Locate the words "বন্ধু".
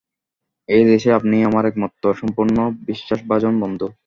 3.63-3.87